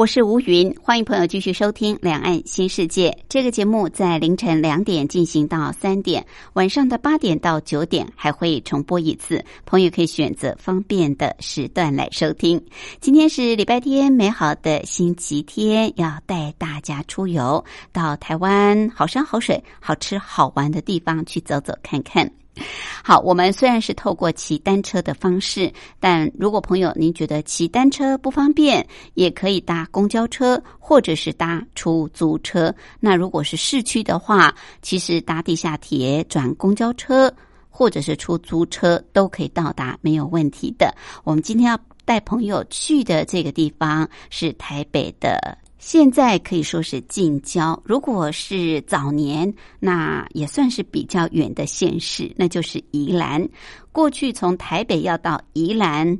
[0.00, 12.58] 我是吴云，欢迎朋友继续收听《两岸新世界》这个节目，在凌晨两点进行到三点，晚上的八点到九点还会重播一次，朋友可以选择方便的时段来收听。
[12.98, 17.62] 今天是礼拜天，美好的星期天，要带大家出游
[17.92, 22.39] 到台湾好山好水、好吃好玩的地方去走走看看。
[23.02, 32.74] 好，我们虽然是透过骑单车的方式，但如果朋友您觉得骑单车不方便，也可以搭公交车或者是搭出租车。
[32.98, 37.32] 那如果是市区的话，其实搭地下铁转公交车
[37.70, 40.94] 或者是出租车都可以到达，没有问题的。
[41.24, 45.56] 我们今天要带朋友去的这个地方是台北的。
[45.80, 53.48] 现在可以说是近郊，如果是早年，那也算是比较远的县市，那就是宜兰。
[53.90, 56.18] 过去从台北要到宜兰，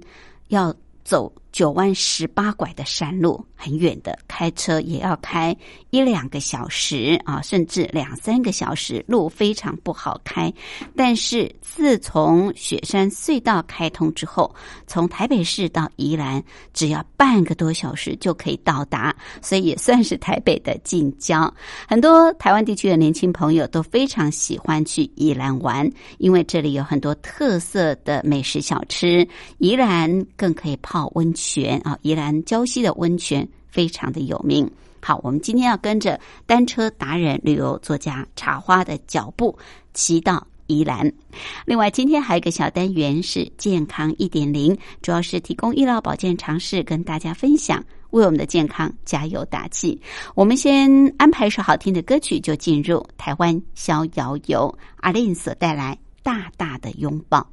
[0.49, 1.31] 要走。
[1.53, 5.55] 九弯十八拐的山路很远的，开车也要开
[5.91, 10.53] 一两个小时啊，甚至两三个小时，路非常不好开。
[10.97, 14.55] 但是自从雪山隧道开通之后，
[14.87, 21.53] 从台北市到宜兰只要半个多小时就可以到达，所以也算是台北的近郊。
[21.89, 29.27] 很多台湾地区的年轻朋友都非常喜欢去宜兰玩，因为这里有很多特色的美食小吃，
[29.59, 31.40] 宜兰更可以泡温泉。
[31.41, 34.71] 泉啊，宜兰礁溪的温泉非常的有名。
[35.03, 39.59] 好，我们今天要跟着单车达人、旅游作家茶花的脚步，
[39.95, 41.11] 骑到宜兰。
[41.65, 49.99] 另外，今天还有一个小单元是健康一点零，主要是提供医疗保健常识跟大家分享，为我们的健康加油打气。
[50.35, 57.49] 我们先安排一首好听的歌曲，就进入台湾逍遥游，阿令所带来大大的拥抱。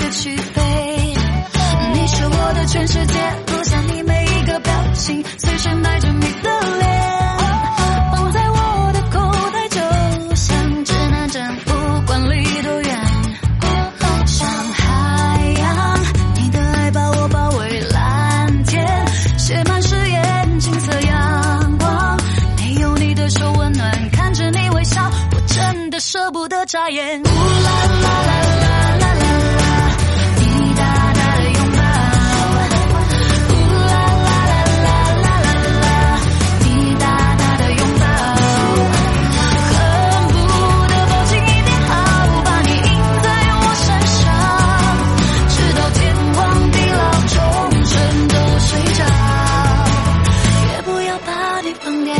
[0.00, 1.14] 的起飞，
[1.92, 3.14] 你是我的全世界
[3.48, 7.38] 录下你每一个表情，随身带着你的脸，
[8.10, 11.72] 放在我的口袋，就像指南针，不
[12.06, 12.98] 管离多远。
[14.26, 16.00] 像海洋，
[16.36, 19.06] 你的爱把我包围，蓝天
[19.38, 22.16] 写满誓言，金色阳光，
[22.56, 27.22] 没有你的手温暖，看着你微笑，我真的舍不得眨眼。
[51.82, 52.19] 啦啦。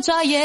[0.00, 0.39] 眨眼。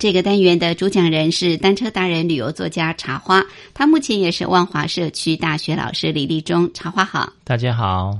[0.00, 3.44] 这个单元的主讲人是单车达人、旅游作家茶花，
[3.74, 6.72] 他目前也是万华社区大学老师李立忠。
[6.72, 8.18] 茶花好，大家好，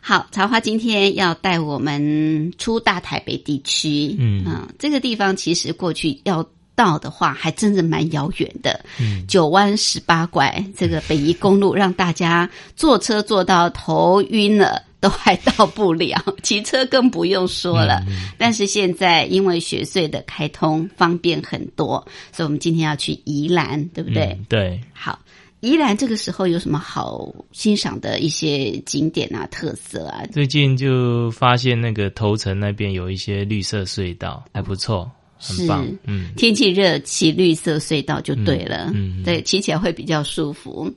[0.00, 4.16] 好，茶花今天要带我们出大台北地区。
[4.18, 6.44] 嗯啊，这个地方其实过去要
[6.74, 8.84] 到的话，还真的蛮遥远的。
[8.98, 14.82] 嗯九弯十八拐，这个北宜公路让大家坐车坐到头晕了。
[15.06, 18.02] 都还到不了， 骑车更不用说了。
[18.08, 24.24] 嗯但是现在因为雪隧的开通，方便很多，所以我们今天要去宜兰，对不对？
[24.24, 25.18] 嗯对，好，
[25.60, 30.26] 宜兰这个时候有什么好欣赏的一些景点啊、特色啊？
[30.32, 35.96] 最近就发现那个头城那边有一些绿色隧道，还不错，很棒是。
[36.04, 38.90] 嗯，天气热，骑绿色隧道就对了。
[38.92, 40.92] 嗯嗯对，骑起来会比较舒服。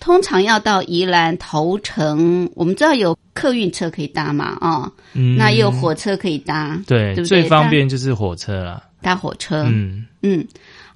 [0.00, 8.84] 通常要到宜兰头城，我们知道有客运车可以搭嘛，哦，嗯那也有火车可以搭，对，对对最方便就是火车了。
[9.00, 9.64] 搭火车。
[9.68, 10.46] 嗯，嗯，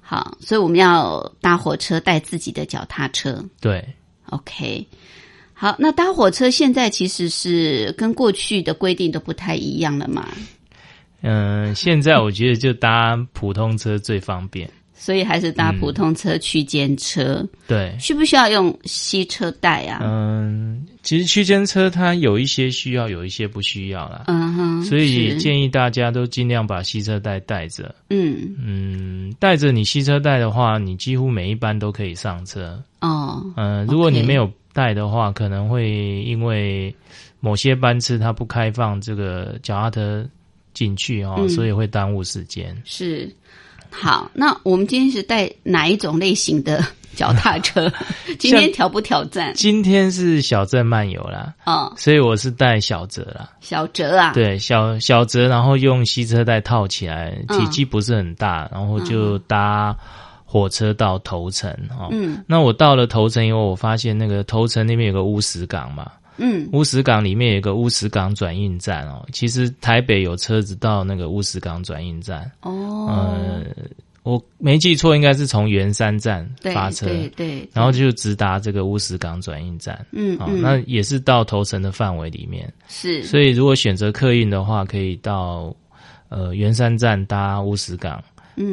[0.01, 3.43] 好，所以我们要搭火车，带自己的脚踏车。
[3.61, 3.83] 对
[4.29, 4.85] ，OK，
[5.53, 10.27] 好，那搭火车现在其实是跟过去的规定都不太一样了嘛，
[11.21, 14.69] 嗯，现在我觉得就搭普通车最方便。
[15.03, 17.45] 所以还是搭普通车、区间车。
[17.67, 19.99] 对，需不需要用吸车带啊？
[20.01, 24.23] 嗯，其实区间车它有一些需要，有一些不需要啦。
[24.27, 27.93] 嗯哼，所以建议大家都尽量把吸车带带着。
[28.11, 32.81] 嗯嗯，带着你吸车带的话，你几乎每一班都可以上车。
[33.01, 36.95] 哦嗯，如果你没有带的话，可能会因为
[37.41, 40.25] 某些班次它不开放这个脚踏车
[40.73, 42.73] 进去哦，嗯所以会耽误时间。
[42.85, 43.29] 是
[43.93, 44.29] 好。
[44.33, 46.83] 那我们今天是带哪一种类型的
[47.15, 47.91] 脚踏车？
[48.39, 49.53] 今天挑不挑战？
[49.55, 53.49] 今天是小镇漫游啦，哦，所以我是带小折啦。
[53.61, 59.95] 小折啊，，对，小小折，然后用吸车带套起来，嗯体积不是很大，然后就搭
[60.43, 62.09] 火车到头城哦。
[62.11, 66.67] 嗯那我到了头城以后，我发现那个头城那边有个乌石港嘛，嗯。
[66.71, 69.25] 乌石港里面有一个乌石港转运站哦。
[69.31, 73.63] 其实台北有车子到那个乌石港转运站，哦，呃，
[74.23, 79.95] 我没记错，应该是从圆山站对发车，对对，然后就直达这个乌石港转运站。
[79.95, 80.37] 哦，嗯。
[80.47, 83.23] 嗯，那也是到头城的范围里面，是。
[83.23, 85.75] 所以如果选择客运的话，可以到
[86.29, 88.17] 呃圆山站搭乌石港。
[88.17, 88.23] 嗯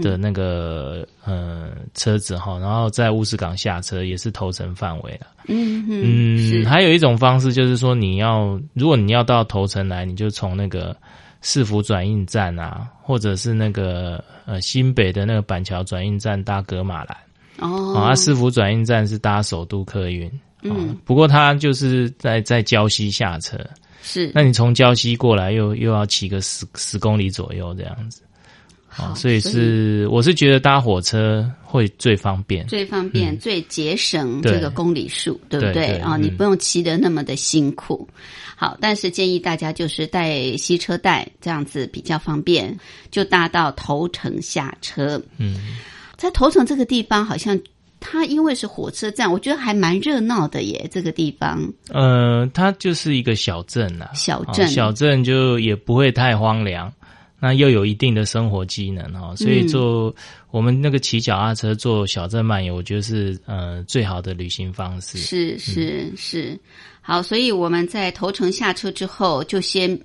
[0.02, 5.26] 的那个、呃车子哈，然后在乌石港下车，也是头城范围了。
[5.48, 10.96] 嗯嗯还有一种方式就是说，你要如果你要到头城来，你就从那个
[11.42, 17.16] 市府转运站啊，或者是那个呃新北的那个板桥转运站搭格马兰。
[17.58, 20.28] 哦哦，啊，市府转运站是搭首都客运。
[20.28, 20.32] 哦
[20.62, 23.58] 嗯，不过它就是在在礁溪下车，
[24.02, 28.22] 是那你从礁溪过来又又要骑个十十公里左右这样子。
[29.00, 32.66] 好所以是我是觉得搭火车会最方便。
[32.66, 36.16] 最方便、最节省对这个公里数，对不对对啊？
[36.16, 38.08] 你不用骑得那么的辛苦。
[38.56, 42.78] 好，但是建议大家就是带吸车带，这样子比较方便，
[43.10, 45.18] 就搭到头城下车。
[45.38, 45.76] 嗯，
[46.18, 47.58] 在头城这个地方，好像
[48.00, 50.86] 它因为是火车站，我觉得还蛮热闹的耶。
[50.90, 56.92] 这个地方呃，它就是一个小镇啦，小镇哦小镇就也不会太荒凉，
[57.40, 60.14] 那又有一定的生活机能哈，所以做
[60.50, 65.16] 我们那个骑脚踏车做小镇漫游，我觉得是呃最好的旅行方式。
[65.16, 66.60] 是是是，
[67.00, 69.98] 好，所以我们在头城下车之后，就先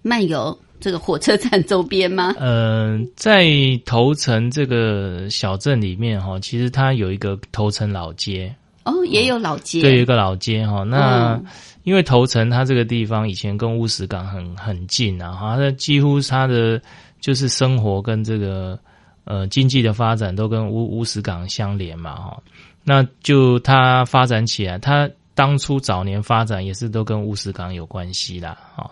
[0.00, 2.34] 漫游这个火车站周边吗？
[2.40, 3.46] 呃，在
[3.84, 8.54] 头城这个小镇里面哈，其实它有一个头城老街，
[8.90, 10.82] 哦，也有老街，对，有一个老街哈。
[10.82, 11.44] 那、嗯
[11.82, 16.80] 因为头城它这个地方以前跟乌石港很很近啊，哈，它几乎它的
[17.20, 18.78] 就是生活跟这个
[19.24, 22.42] 呃经济的发展都跟乌乌石港相连嘛，哈。
[22.84, 28.90] 那就它发展起来，它当初早年发展也是都跟乌石港有关系啦，哈。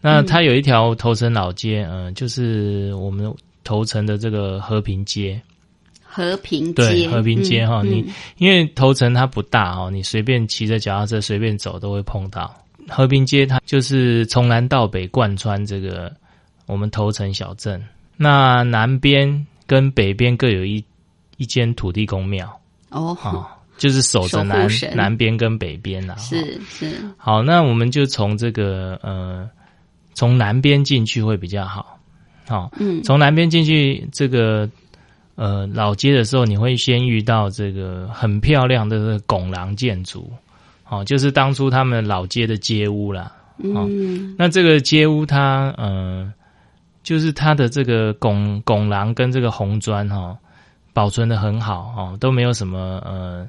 [0.00, 3.32] 那它有一条头城老街，嗯、就是我们
[3.64, 5.40] 头城的这个和平街，
[6.12, 7.90] 和平街，对和平街哈，嗯。
[7.90, 12.52] 你因为头城它不大哦，你随便骑着脚踏车随便走都会碰到。
[12.88, 16.12] 和平街它就是从南到北贯穿这个
[16.66, 17.80] 我们头城小镇，
[18.16, 20.84] 那南边跟北边各有一
[21.36, 22.60] 一间土地公庙。
[22.88, 23.46] 哦，啊、
[23.78, 26.16] 就是守着南南边跟北边啦。
[26.16, 26.22] 哈。
[26.22, 29.48] 是是，好，那我们就从这个呃，
[30.14, 31.96] 从南边进去会比较好。
[32.48, 33.00] 好、嗯。
[33.04, 34.68] 从南边进去这个
[35.40, 40.30] 呃老街的时候，你会先遇到这个很漂亮的这个拱廊建筑，
[40.90, 43.32] 哦、就是当初他们老街的街屋啦。
[43.56, 46.30] 嗯，那这个街屋它呃，
[47.02, 50.36] 就是它的这个拱拱廊跟这个红砖哈、
[50.92, 53.48] 保存的很好哦，都没有什么呃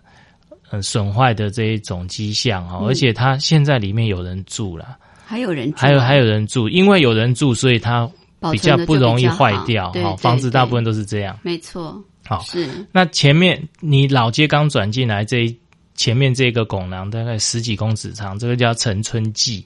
[0.70, 2.88] 呃损坏的这一种迹象哈、嗯。
[2.88, 8.10] 而且它现在里面有人住了，还有人住啊，还有还有人住，因为有人住，所以它
[8.52, 11.38] 比较不容易坏掉哈、对对房子大部分都是这样。
[11.44, 15.60] 没错，好是那前面你老街刚转进来这一
[15.96, 19.66] 前面这个拱廊大概十几公尺长，这个叫陈春记。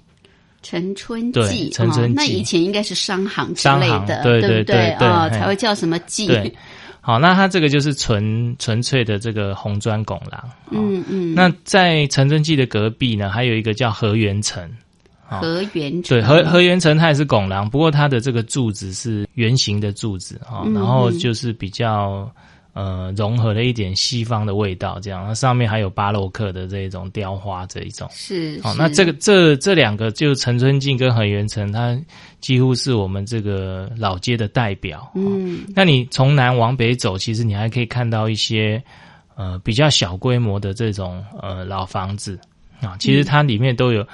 [0.61, 6.51] 陈春对记，陈春记哦那以前应该是商行之商行类的，对不对对对才会叫什么记，对，
[7.01, 10.41] 好，那它这个就是纯纯粹的这个红砖拱廊。
[10.41, 14.67] 哦嗯嗯，那在陈春记的隔壁呢，还有一个叫河源城。
[15.29, 22.31] 哦河源对，河河源城它也是拱廊，不过它的这个柱子是圆形的柱子哈、哦嗯然后就是比较
[22.73, 28.07] 呃融合了一点西方的味道，这样，那上面还有巴洛克的这种雕花这一种。
[28.07, 31.97] 好、是哦那这个这这两个就陈春静跟河源城，它
[32.39, 34.99] 几乎是我们这个老街的代表。
[35.15, 38.83] 哦嗯那你从南往北走，其实你还可以看到一些
[39.35, 42.37] 呃比较小规模的这种呃老房子
[42.81, 44.05] 啊，其实它里面都有、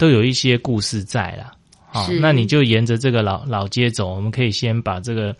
[0.00, 1.52] 都有一些故事在啦。
[1.92, 5.34] 好、是那你就沿着这个老老街走，我们可以先把这个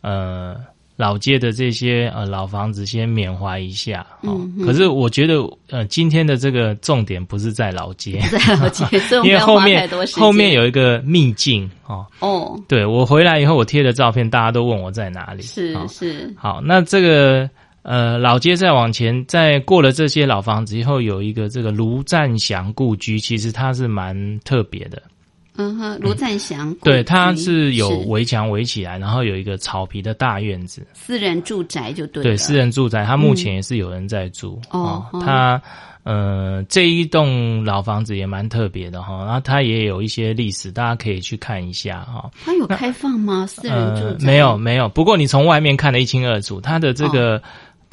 [0.00, 0.56] 呃
[0.96, 4.06] 老街的这些呃老房子先缅怀一下。
[4.22, 5.34] 哦，可是我觉得
[5.68, 8.22] 呃今天的这个重点不是在老街，
[9.24, 9.86] 因为后面。
[10.14, 12.06] 后面有一个秘境哦。
[12.20, 15.42] 哦，对我回来以后，我贴的照片，大家都问我在哪里。
[15.42, 17.50] 是好是，好，那这个
[17.86, 25.00] 呃老街再往前，再过了这些老房子以后，有一个这个卢占祥故居，其实它是蛮特别的。
[25.58, 34.60] 嗯哼，卢占祥故对，它是有围墙围起来，然后有一个草皮的大院子，私人住宅就对，对，私人住宅，它目前也是有人在住。
[34.70, 35.62] 哦哦它
[36.02, 42.30] 呃这一栋老房子也蛮特别的哈，然后它也有一些历史，大家可以去看一下哈。
[42.44, 43.46] 它有开放吗？
[43.46, 47.42] 私人住宅、呃、没有没有，不过你从外面看得一清二楚，它的这哦个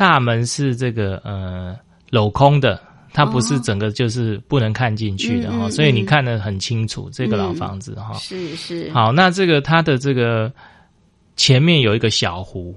[0.04, 1.74] 大门是这个呃
[2.12, 2.78] 镂空的，
[3.14, 3.62] 它不是哦。
[3.64, 8.92] 整个就是不能看进去的哈、所以你嗯看得很清楚这个老房子哈、是是。
[8.92, 10.52] 好，那这个它的这个
[11.38, 12.76] 前面有一个小湖，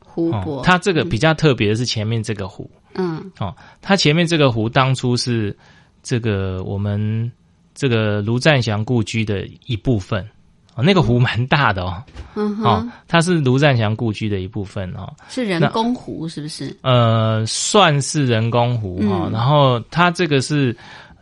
[0.00, 2.70] 湖泊，哦，它这个比较特别的是前面这个湖。
[2.94, 3.30] 嗯。
[3.40, 5.54] 哦，它前面这个湖当初是
[6.02, 7.30] 这个我们
[7.74, 10.26] 这个卢占祥故居的一部分。
[10.74, 12.02] 哦，那个湖蛮大的哦，
[12.34, 16.76] 嗯哼，哦，它是卢占祥故居的一部分哦，是人工湖是不是？
[16.82, 19.32] 呃，算是人工湖哈、嗯。
[19.32, 20.76] 然后它这个是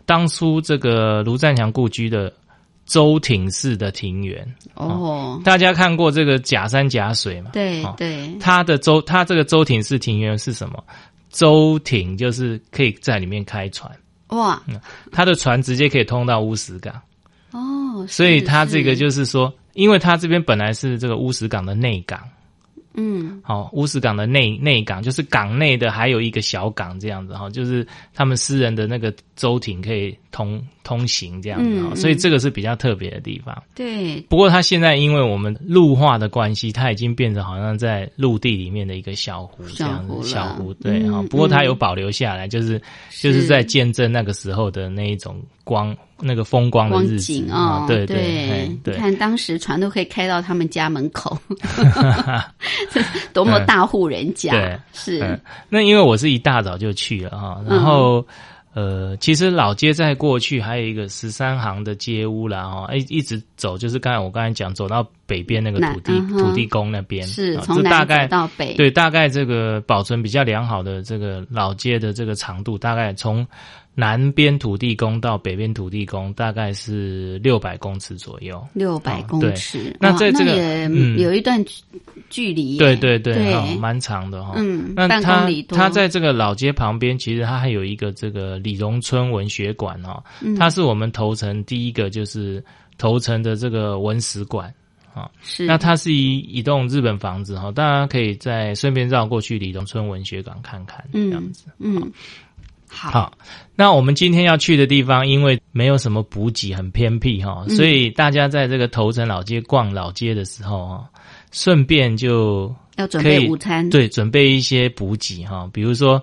[0.07, 2.33] 当初这个卢占祥故居的
[2.87, 7.51] 周庭式的庭园，哦，大家看过这个假山假水嘛？
[7.51, 7.83] 哦对。
[7.97, 10.83] 对，它的周，它这个周庭式庭园是什么？
[11.31, 13.91] 周庭就是可以在里面开船，
[14.29, 14.61] 哇。
[15.11, 16.95] 它的船直接可以通到乌石港，
[18.03, 22.21] 哦，所以是它这个就是说，因为它这边本来是这个乌石港的内港，
[22.95, 23.41] 嗯。
[23.43, 33.61] 好，乌石港的内内港就是港内的，还有一个小港这样子哈，就是他们私人的那个舟艇可以通通行这样子所以这个是比较特别的地方。
[33.75, 42.81] 对，不过它现在因为我们陆化的关系，它已经变成好像在陆地里面的一个小湖这样子，小湖对哈、嗯不过它有保留下来，就是
[43.11, 48.95] 就是在见证那个时候的那一种光，那个风光的光日子景啊、哦，对对嘿对。
[48.95, 51.37] 你看当时船都可以开到他们家门口，
[53.35, 55.21] 多么大户人家，对是。
[55.21, 58.25] 嗯，那因为我是一大早就去了哈，然后、
[58.75, 73.47] 呃，其实老街在过去还有一个十三行的街屋啦哈，哎，一直走就是刚才我刚才讲，走到北边那个土地、嗯土地公那边，啊是从大概到北，对，大概这个保存比较良好的这个老街的这个长度，大概从
[73.95, 78.67] 南边土地公到北边土地公，大概是六百公尺左右。
[78.73, 81.19] 六百公尺，哇那在这个也嗯。
[81.19, 81.83] 有一段距
[82.31, 83.55] 距离耶，对对对，对。
[83.55, 90.57] 哦蛮长的哈、嗯，那它公里多，它在这个老街旁边，其实它还有一个这个李荣村文学馆哦，嗯。
[90.57, 92.65] 它是我们头城第一个就是
[92.97, 94.73] 头城的这个文史馆。
[95.13, 95.67] 啊是。
[95.67, 101.67] 那它是一一栋日本房子哈，大家可以再顺便绕过去李荣村文学馆看看，这样子。
[101.79, 102.11] 嗯，
[102.95, 103.33] 好，好，
[103.75, 107.75] 那我们今天要去的地方，因为没有什么补给，很偏僻哈，嗯。
[107.75, 111.05] 所以大家在这个头城老街逛老街的时候哦，
[111.53, 116.23] 顺便就要准备午餐，，对准备一些补给哈，比如说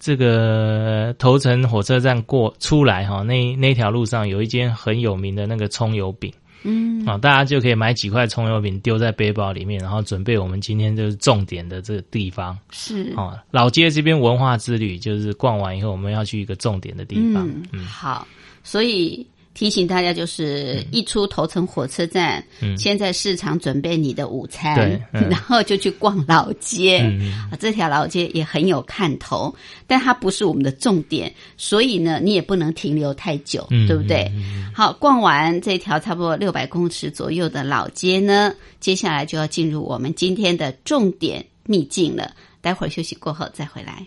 [0.00, 6.32] 这个头城火车站过出来哈，那那条路上有一间很有名的那个葱油饼。
[6.62, 12.58] 嗯，啊，大家就可以买几块葱油饼丢在背包里面，然后准备我们今天就是重点的这个地方。
[12.70, 17.48] 是，哦，老街这边文化之旅就是逛完以后，我们要去一个重点的地方。
[17.48, 18.26] 嗯，嗯好，
[18.62, 19.26] 所以
[19.58, 27.00] 提醒大家，就是一出头城火车站，嗯先在市场准备你的午餐，对嗯然后就去逛老街。
[27.02, 29.52] 嗯啊，这条老街也很有看头，
[29.84, 34.30] 但它不是我们的重点，所以呢，你也不能停留太久，嗯对不对？
[34.72, 42.32] 好，逛完这条差不多六百公尺左右的老街呢，接下来就要进入我们今天的重点秘境了。
[42.60, 44.06] 待会儿休息过后再回来。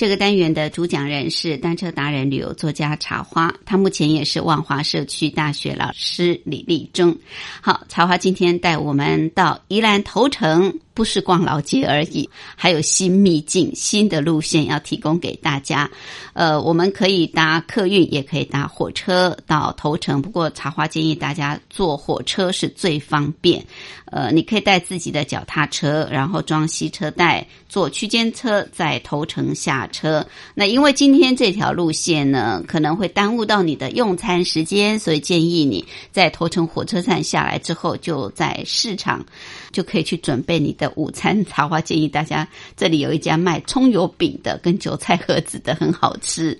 [0.00, 7.14] 这个单元的主讲人是单车达人、旅游作家茶花，他目前也是万华社区大学老师李立忠。
[7.60, 10.78] 好，茶花今天带我们到宜兰头城。
[10.92, 15.90] 不是逛老街而已，还有新秘境、新的路线要提供给大家。
[16.32, 20.20] 呃，我们可以搭客运，也可以搭火车到头城。
[20.20, 23.64] 不过茶花建议大家坐火车是最方便。
[24.06, 30.26] 呃，你可以带自己的脚踏车，然后装吸车带，坐区间车在头城下车。
[30.52, 39.24] 那因为今天这条路线呢，可能会耽误到你的用餐时间，所以建议你在头城火车站下来之后，就在市场
[39.70, 40.90] 就可以去准备你的。
[40.96, 46.58] 午餐茶花建议大家，这里有一家卖葱油饼的跟韭菜盒子的，很好吃。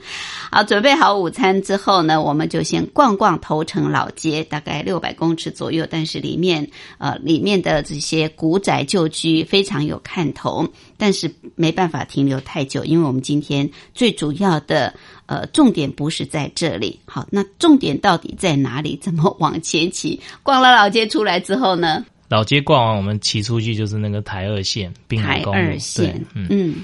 [0.53, 14.95] 好，准备好午餐之后呢，我们就先逛逛头城老街，大概六百公尺左右，但是里面呃里面的这些古宅旧居非常有看头，但是没办法停留太久，因为我们今天最主要的
[15.27, 17.01] 呃重点不是在这里。
[17.05, 18.99] 好，那重点到底在哪里？
[19.03, 20.21] 怎么往前骑？
[20.43, 22.05] 逛了老街出来之后呢？
[22.31, 25.77] 老街逛完，我们骑出去就是那个台二线滨海公路。
[25.97, 26.77] 对，嗯，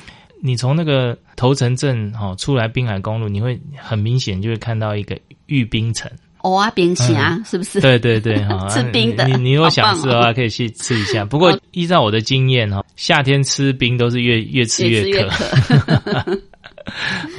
[0.43, 6.11] 你从那个头城镇哈出来滨海公路，你会很明显就会看到一个玉冰城。
[6.43, 7.81] 哦啊，冰啊，是不是？
[7.81, 9.25] 对对对，哈， 吃冰的。
[9.29, 11.25] 你你如果想吃的话，可以去吃一下。
[11.25, 15.29] 不过依照我的经验哈，夏天吃冰都是越越吃越渴。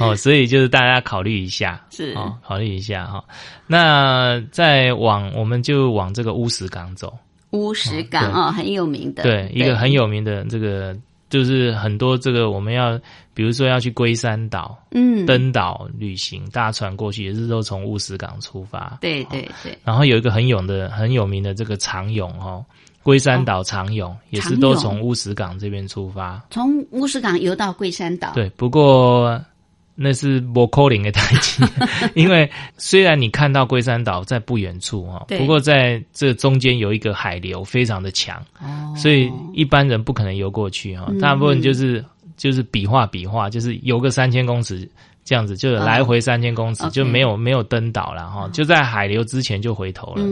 [0.00, 3.22] 哦，所以就是大家考虑一下，是哦，考虑一下哈。
[3.66, 7.14] 那再往我们就往这个乌石港走。
[7.50, 9.22] 乌石港啊，很有名的。
[9.22, 10.96] 对，一个很有名的这个，
[11.30, 12.98] 就是很多这个我们要，
[13.34, 18.98] 比如说要去龟山岛，嗯，登岛旅行，大船过去也是都从乌石港出发。
[19.00, 19.78] 对对对。
[19.84, 22.64] 然后有一个很有的、很有名的这个长泳哦，
[23.02, 28.32] 龟山岛长泳也是都从乌石港这边出发，从乌石港游到龟山岛。
[28.34, 29.42] 对，不过。
[30.00, 31.64] 那是摩扣林的台阶，
[32.14, 38.40] 因为虽然你看到龟山岛在不远处哈，不过在这中间有一个海流非常的强，
[38.96, 41.12] 所以一般人不可能游过去哈。
[41.20, 42.04] 大部分就是
[42.36, 44.88] 就是比划比划，就是游个三千公尺
[45.24, 50.22] 这样子，就是来回三千公尺就没有没有登岛了哈，就在海流之前就回头了。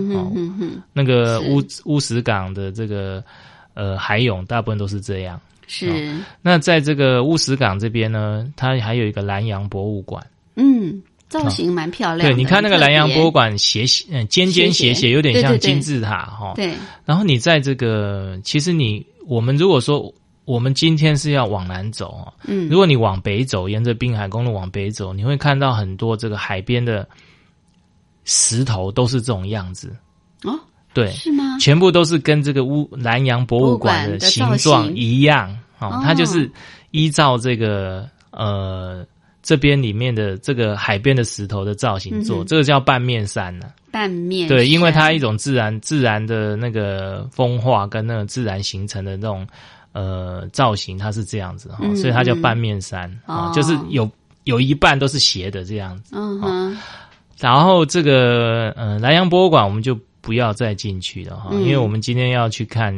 [0.93, 3.21] 那个乌乌石港的这个
[3.75, 5.41] 呃海涌，大部分都是这样。
[5.67, 10.25] 是，那在这个乌石港这边呢，它还有一个南洋博物馆。
[10.55, 12.29] 嗯，造型蛮漂亮。
[12.29, 16.53] 对，你看那个南洋博物馆斜斜，嗯，尖尖斜斜，有点像金字塔哈。
[16.55, 16.73] 对。
[17.05, 20.13] 然后你在这个，其实你我们如果说
[20.45, 27.09] 我们今天是要往南走啊，嗯，如果你往北走，沿着滨海公路往北走，你会看到很多这个海边的
[28.25, 29.95] 石头都是这种样子。
[30.45, 30.59] 哦。
[30.97, 31.59] 对，是吗？
[31.61, 36.51] 全部都是跟这个乌南洋博物馆的形状一样哦，它就是
[36.91, 39.05] 依照这个呃
[39.43, 43.67] 这边里面的这个海边的石头的造型做，这个叫半面山呢。
[43.93, 49.47] 半面对，因为它一种自然自然的那个风化跟那个自然形成的那种
[49.93, 54.11] 呃造型，它是这样子哈，所以它叫半面山啊，就是有
[54.45, 56.15] 有一半都是斜的这样子。
[56.17, 56.79] 嗯哼，
[57.39, 59.95] 然后这个呃南洋博物馆我们就。
[60.27, 62.93] 不要再进去了哈，因为我们今天要去看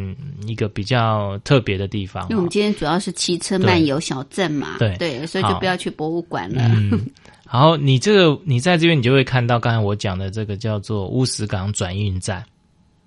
[0.47, 2.23] 一个比较特别的地方。
[2.25, 6.62] 因为我们今天主要是骑车漫游小镇嘛，对对，所以就不要去博物馆了。
[7.51, 12.43] 然后你这个你在这边，你就会看到刚才我讲的这个叫做乌石港转运站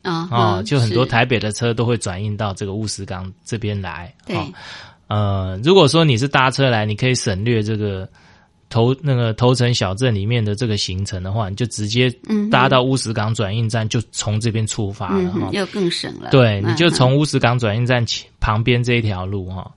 [0.03, 4.13] 啊啊，就很多台北的车都会转运到这个乌石港这边来。
[4.27, 4.37] 对，
[5.07, 8.07] 呃，如果说你是搭车来，你可以省略这个。
[8.71, 12.09] 头那个头城小镇里面的这个行程的话，你就直接
[12.49, 16.29] 搭到乌石港转运站，就从这边出发了哈，又更省了。
[16.31, 18.03] 对，你就从乌石港转运站
[18.39, 19.69] 旁边这一条路哈，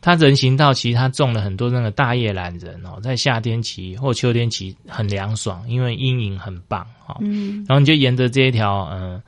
[0.00, 7.18] 它人行道其实它种了很多那个大叶懒人哦，在夏天骑或秋天骑很凉爽，因为阴影很棒哈。
[7.20, 9.22] 嗯，然后你就沿着这一条嗯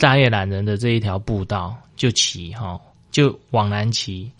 [0.00, 4.32] 大叶懒人的这一条步道就骑哈，就往南骑，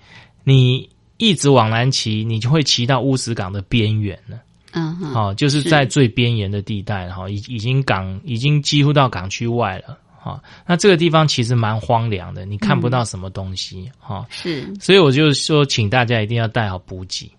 [0.42, 0.88] 你。
[1.18, 4.38] 一直往南骑，你就会骑到乌石港的边缘了。
[4.72, 9.98] 嗯，好，就是在最边缘的地带，哈，已已经港已经几乎到港区外了。
[10.18, 13.90] 哈，那这个地方其实蛮荒凉的，你看不到什么东西。
[13.98, 17.30] 哈，是，所以我就说，请大家一定要带好补给。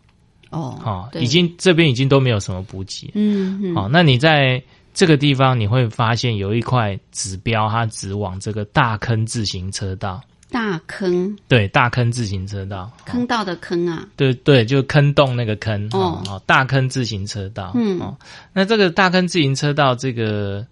[0.50, 3.12] 哦，哈，已经这边已经都没有什么补给。
[3.13, 4.60] 嗯，好，那你在
[4.94, 10.20] 这个地方你会发现有一块指标，它指往这个大坑自行车道。
[10.50, 17.74] 大坑对，大坑自行车道，坑道的坑啊，对对，就坑洞那个坑哦哦，大坑自行车道。
[17.76, 18.16] 嗯哦，
[18.54, 20.66] 那这个大坑自行车道，这个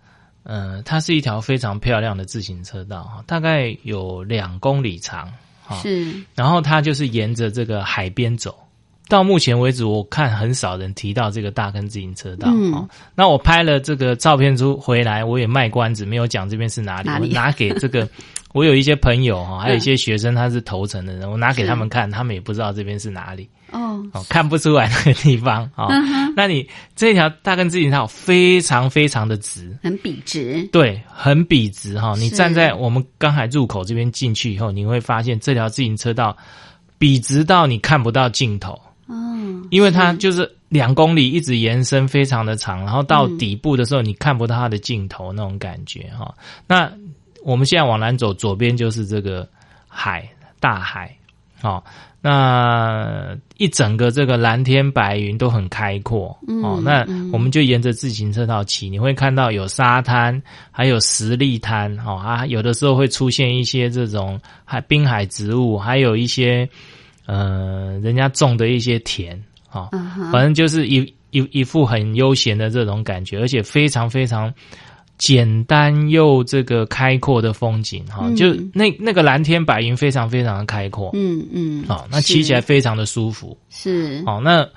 [0.44, 5.32] 呃，它是一条非常漂亮的自行车道哈，大概有两公里长
[5.66, 5.78] 哈。
[5.82, 8.58] 是然后它就是沿着这个海边走。
[9.08, 12.48] 到目前为止，我看很少人提到这个大坑自行车道。
[12.50, 17.10] 嗯哦，那我拍了这个照片出回来，我也卖关子，没有讲这边是哪里。
[17.10, 18.10] 哪里我拿给这个，
[18.56, 23.50] 我有一些朋友哈，还有一些学生，他是头层的人，我拿给他们看，他们也不知道这边是哪里。
[23.70, 25.88] 哦，哦，看不出来那个地方哦。
[25.90, 26.66] 嗯那你
[26.96, 36.36] 这条大根自行车道非常非常的直，很笔直，对，很笔直哈、你站在我们刚才入口这边进去以后，你会发现这条自行车道
[36.98, 39.16] 笔直到你看不到尽头，哦，
[39.70, 46.34] 因为它就是两公里一直延伸，非常的长，然后到底部的时候你看不到它的尽头那种感觉哈、
[46.68, 46.92] 那
[47.46, 49.48] 我们现在往南走，左边就是这个
[49.88, 50.28] 海，
[50.60, 51.16] 大海，
[51.62, 51.82] 哦，
[52.22, 56.30] 那一整个这个蓝天白云都很开阔。
[56.48, 56.78] 哦。
[56.80, 57.30] 嗯那嗯。
[57.32, 61.96] 我们就沿着自行车道骑，你会看到有沙滩，还有石砾滩。
[62.00, 66.68] 哦啊，有的时候会出现一些这种海滨海植物，还有一些
[67.28, 69.40] 呃人家种的一些田。
[69.72, 74.52] 哦，嗯，反正就是一一一副很悠闲的这种感觉，而且非常非常
[75.18, 78.36] 简单又这个开阔的风景哈、嗯。
[78.36, 84.22] 就那那个蓝天白云非常非常的开阔，嗯嗯，哦，那骑起来非常的舒服，是。
[84.26, 84.68] 哦，那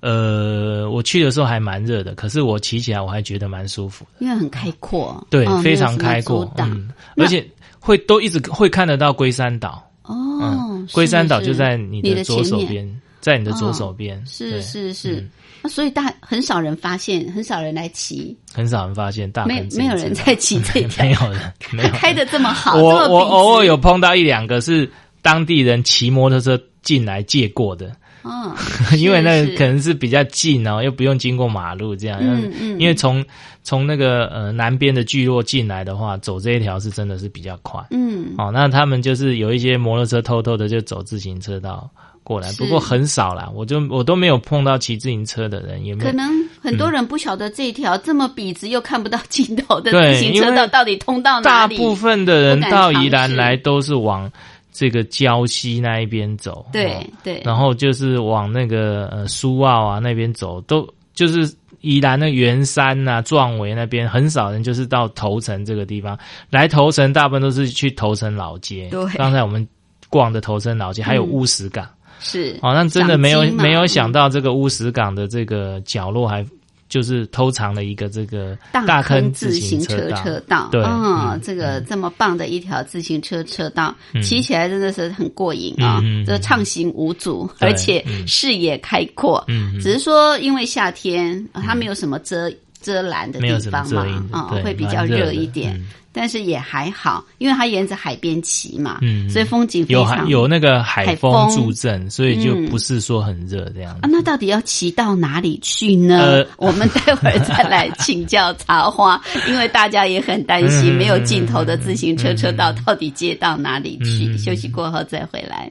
[0.00, 7.44] 呃我去的时候还蛮热的，可是我骑起来我还觉得蛮舒服的，因为很开阔，对，哦非常开阔，嗯，而且
[7.80, 12.88] 会都一直会看得到龟山岛，哦龟山岛就在你你的左手边，
[13.20, 15.16] 在你的左哦手边，是对是是。
[15.16, 15.30] 嗯，
[15.62, 21.88] 那所以大很少人发现，很少人来骑，很少人发现大没没有人在骑这条， 没有人，没有。
[21.88, 24.88] 人开的这么好，我我偶尔有碰到一两个是
[25.20, 28.54] 当地人骑摩托车进来借过的，嗯，
[28.98, 32.18] 因为那可能是比较近哦，又不用经过马路这样。
[32.22, 32.80] 嗯嗯。
[32.80, 33.24] 因为从
[33.64, 37.84] 从那个呃南边的聚落进来的话，走这一条是真的是比较快。
[37.90, 38.32] 嗯。
[38.38, 41.90] 哦，那他们就是有一些摩托车偷偷的就走自行车道
[42.28, 46.10] 过来，不过很少啦，我就我都没有碰到骑自行车的人，也没有。
[46.10, 51.78] 可能很多人不晓得这条这么笔直又看不到尽头的自行车道到底通到哪里？
[51.78, 54.30] 大部分的人到宜兰来都是往
[54.70, 66.18] 这个礁溪那一边走，对哦对，然后就是往那个呃苏澳啊那边走，都就是宜兰的圆山呐、壮围那边，很少人就是到头城这个地方
[66.50, 68.88] 来头城，大部分都是去头城老街。
[68.90, 69.66] 对刚才我们
[70.10, 71.88] 逛的头城老街，还有嗯乌石港。
[72.20, 76.44] 是哦，那真的没有没有想到这个乌石港的这个角落还。
[76.90, 86.02] 就是偷藏了一个这个大坑自行车车道，对，嗯，嗯这个这么棒的一条自行车车道，嗯骑起来真的是很过瘾啊！
[86.26, 89.44] 这畅行无阻，而且嗯视野开阔。
[89.82, 92.50] 只是说因为夏天呃它没有什么遮
[92.80, 95.86] 遮拦的地方嘛啊，对会比较热一点嗯。
[96.10, 104.00] 但是也还好，因为它沿着海边骑嘛，嗯所以风景非常有那个海海风风助阵，所以就嗯不是说很热这样子。
[104.02, 106.18] 啊，那到底要骑到哪里去呢？
[106.18, 114.24] 呃 我们待会儿再来请教茶花， 因为大家也很担心嗯没有尽头的自行车车道嗯到底接到哪里去。
[114.26, 115.70] 嗯休息过后再回来。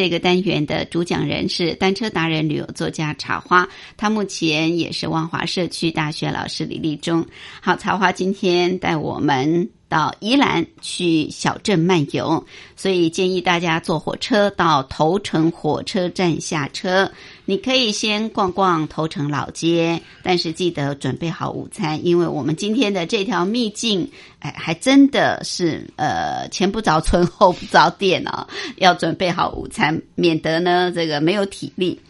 [0.00, 7.22] 这个单元的主讲人是单车达人、旅游作家茶花，他目前也是万华社区大学老师李立忠。
[7.60, 17.10] 好，茶花今天带我们到宜兰去小镇漫游，所以建议大家坐火车到头城火车站下车。
[17.44, 32.00] 你可以先逛逛头城老街，但是记得准备好午餐，因为我们今天的这条秘境，哎，还真的是呃前不着村后不着店哦，要准备好午餐，免得呢这个没有体力。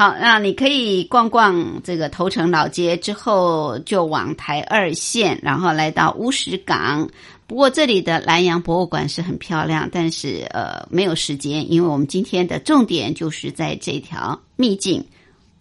[0.00, 7.06] 好，那你可以逛逛这个头城老街之后，就往台二线，然后来到乌石港。
[7.46, 15.04] 不过这里的南洋博物馆是很漂亮，但是呃没有时间，因为我们今天的重点就是在这条秘境，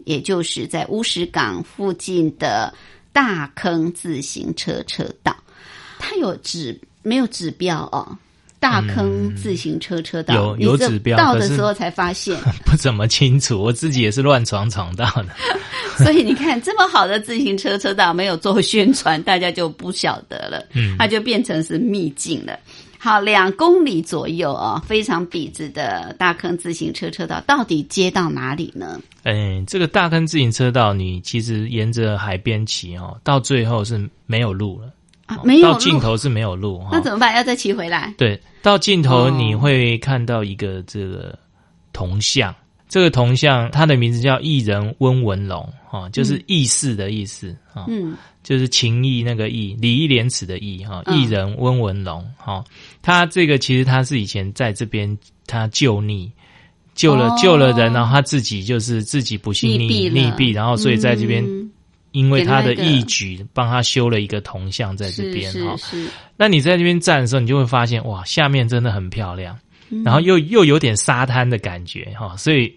[0.06, 2.74] 也就是在乌石港附近的
[3.12, 5.36] 大坑自行车车道。
[6.00, 8.18] 它有指没有指标哦？
[8.60, 15.28] 大坑自行车车道、有有指标到的时候才发现， 不怎么清楚，我自己也是乱闯闯到的。
[16.04, 22.58] 所以你看，这么好的自行车车道没有做宣传，大家就不晓得了，嗯它就变成是秘境了。
[23.02, 29.00] 好，两公里左右哦，非常笔直的大坑自行车车道，到底接到哪里呢？
[29.24, 34.92] 嗯，这个大坑自行车道，你其实沿着海边骑哦，到最后是没有路了，哦，
[35.36, 36.90] 啊没有到尽，头是没有路哈。
[36.92, 37.36] 那怎么办？
[37.36, 38.14] 要再骑回来？
[38.18, 41.38] 对，到尽头哦你会看到一个这个
[41.94, 42.54] 铜像，
[42.88, 52.64] 这个铜像它的名字叫艺人温文龙哈，就是义士的意思啊，嗯就是情义那个义，礼义廉耻的义哈，嗯艺人温文龙哈，
[53.02, 56.32] 他这个其实他是以前在这边他救逆。
[56.96, 61.72] 救了、哦救了人，然后他自己就是自己不幸溺毙了溺毙，然后所以在这边嗯
[62.12, 65.76] 因为他的义举，帮他修了一个铜像在这边哈。
[66.36, 69.58] 那你在这边站的时候，你就会发现哇，下面真的很漂亮，
[69.90, 72.74] 嗯然后又又有点沙滩的感觉哈，所以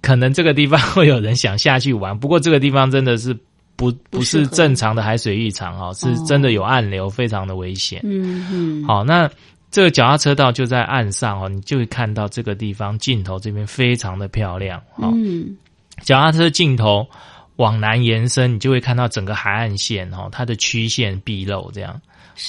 [0.00, 2.16] 可能这个地方会有人想下去玩。
[2.20, 3.36] 不过这个地方真的是
[3.74, 8.00] 不不是正常的海水浴场哈，是真的有暗流，非常的危险。
[8.04, 9.28] 嗯嗯，好，那
[9.70, 15.10] 这个脚踏车道就在岸上哦，你就会看到这个地方尽头这边非常的漂亮哦。
[15.14, 15.56] 嗯
[16.02, 17.08] 脚踏车尽头
[17.56, 22.00] 往南延伸，你就会看到整个海岸线哦，它的曲线毕露这样。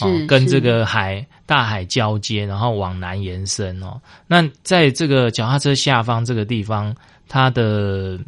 [0.01, 4.01] 哦，跟这个海大海交接，然后往南延伸哦。
[4.27, 6.93] 那在这个脚踏车下方这个地方，
[7.29, 8.19] 它的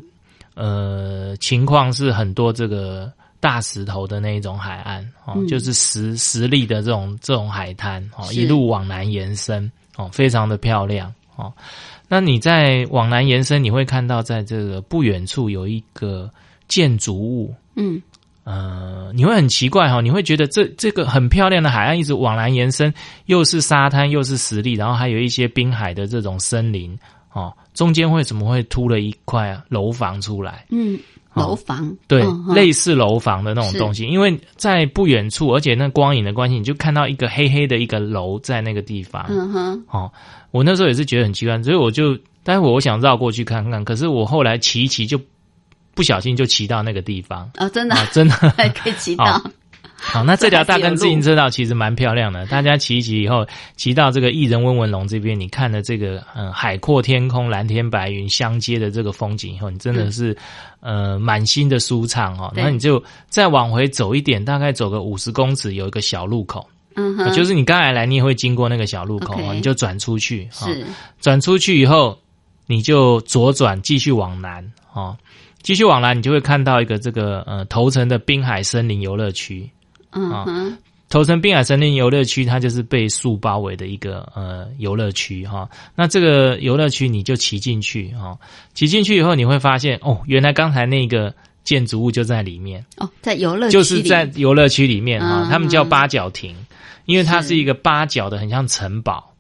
[0.54, 3.12] 呃情况是很多这个
[3.42, 11.52] 大石头的那一种海岸哦，嗯就是实实力的这种这种海滩哦，一路往南延伸哦，非常的漂亮哦。
[12.08, 16.32] 那你在往南延伸，你会看到在这个不远处有一个
[16.70, 18.02] 建筑物，嗯。
[18.46, 22.92] 呃，你会很奇怪哈、你会觉得这这个很漂亮的海岸一直往南延伸，
[23.28, 26.98] 又是沙滩又是石砾，然后还有一些滨海的这种森林
[27.32, 30.66] 哦，中间为什么会凸了一块楼房出来？
[30.72, 30.98] 嗯，
[31.34, 31.96] 哦楼房。
[32.08, 32.56] 对，嗯嗯。
[32.56, 39.28] 类似楼房的那种东西，因为在不远处，而且那光影的关系，你就看到一个黑黑的一个楼在那个地方。
[39.30, 40.12] 嗯哼，哦，
[40.50, 45.22] 我那时候也是觉得很奇怪，所以我就待会我想绕过去看看，可是我后来骑一骑就
[45.94, 47.50] 不小心就骑到那个地方。
[47.58, 47.96] 哦，真的？
[47.96, 48.36] 啊，真的。
[48.58, 49.26] 还 可以骑到。
[49.26, 49.52] 哦，
[49.96, 60.36] 好，那这条大坑自行车道其实蛮漂亮的，大家骑一骑以后，骑到这个艺人温文龙这边，你看了这个嗯海阔天空、蓝天白云相接的这个风景以后，你真的是、
[60.80, 62.50] 呃满心的舒畅哦。
[62.56, 62.64] 对。
[62.64, 66.66] 那你就再往回走一点，大概走个五十公尺，有一个小路口，
[66.96, 70.66] 嗯哼，就是你刚才来，你也会经过那个小路口你就转出去，哦。
[70.68, 70.86] 是。
[71.20, 72.18] 转出去以后，
[72.68, 75.18] 你就左转继续往南哦，
[75.62, 79.70] 继续往南，你就会看到一个这个呃头城的滨海森林游乐区。
[80.12, 80.78] 嗯哼，
[81.10, 85.70] 头城滨海森林游乐区，它就是被树包围的一个呃游乐区哈。
[85.96, 88.38] 那这个游乐区你就骑进去哈，
[88.74, 91.34] 骑进去以后你会发现哦，原来刚才那个
[91.64, 95.50] 建筑物就在里面，哦，在游乐区就是在游乐区里面哈嗯。
[95.50, 96.56] 他们叫八角亭，
[97.06, 99.32] 因为它是是一个八角的，很像城堡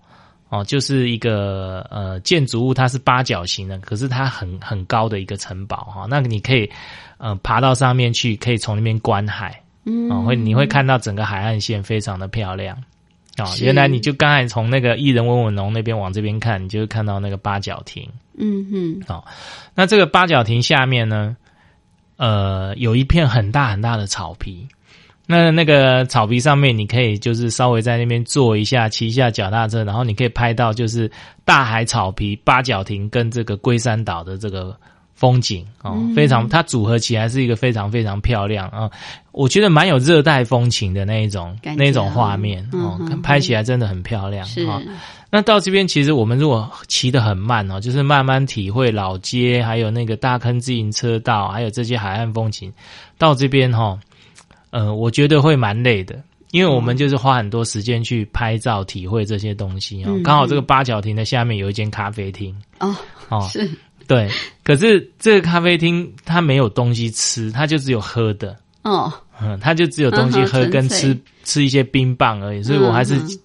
[0.49, 6.67] 哦，就是一个呃建筑物，它是八角形的，可是它很很高的一个城堡哈、那你可以
[7.19, 12.75] 呃爬到上面去，可以从那边观海，嗯哦，会你会看到整个海岸线非常的漂亮。
[13.37, 18.09] 哦，原来你就刚才从那个艺人温文龙那边往这边看，你就会看到那个八角亭。
[18.37, 18.65] 嗯
[19.05, 19.23] 哼，
[19.75, 21.37] 那这个八角亭下面呢，
[22.17, 24.67] 呃，有一片很大很大的草皮。
[25.31, 31.09] 那那个草皮上面，你可以就是稍微在那边坐一下，骑一下脚踏车，然后你可以拍到就是
[31.45, 34.75] 大海草皮、八角亭跟这个龟山岛的这个
[35.13, 38.89] 风景哦，非常它组合起来是一个非常非常漂亮啊、
[39.31, 44.81] 我觉得蛮有热带风情的那一种那种画面哦，嗯拍起来真的很漂亮是，哦。
[45.29, 52.73] 那到这边，其实我们如果骑得很慢哦，就是慢慢体会老街，还有那个大坑自行车道，还有这些海岸风情，
[53.19, 53.99] 到这边哈、哦，
[54.71, 60.07] 呃，我觉得会蛮累的，因为我们就是花很多时间去拍照、体会这些东西哦。
[60.09, 62.95] 嗯刚好这个八角亭的下面有一间咖啡厅哦，
[63.29, 63.69] 哦，是。
[64.07, 64.27] 对，
[64.63, 68.57] 可是这个咖啡厅它没有东西吃，它就只有喝的。
[68.81, 73.39] 哦，嗯，它就只有东西喝跟吃吃一些冰棒而已，所以我还是嗯嗯。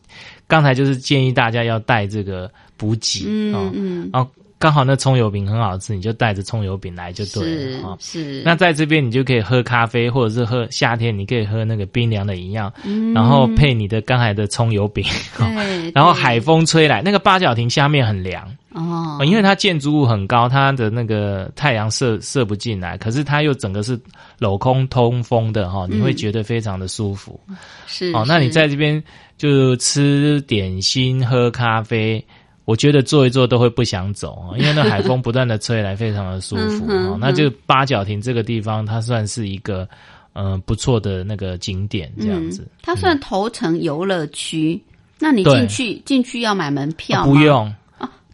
[0.47, 4.31] 刚才就是建议大家要带这个补给嗯哦，嗯，然后
[4.65, 7.99] 刚好那葱油饼很好吃，你就带着葱油饼来就对是了哦。
[8.01, 13.13] 是，那在这边你就可以喝咖啡，或者是喝夏天你可以喝那个冰凉的饮料，嗯。
[13.13, 15.05] 然后配你的刚才的葱油饼，
[15.95, 19.19] 然后海风吹来，那个八角亭下面很凉，哦。
[19.21, 24.01] 哦，因为它建筑物很高，它的那个太阳射射不进来，可是它又整个是
[24.41, 27.39] 镂空通风的哈、你会觉得非常的舒服。
[27.87, 29.05] 是哦，那你在这边
[29.37, 32.25] 就吃点心、喝咖啡，
[32.65, 37.19] 我觉得坐一坐都会不想走啊，因为那海风不断的吹来，非常的舒服嗯哼哦。
[37.21, 39.87] 那就八角亭这个地方，它算是一个
[40.33, 42.63] 呃不错的那个景点，这样子。
[42.63, 44.83] 嗯、它算头城游乐区，
[45.19, 47.73] 那你对进去进去要买门票不用。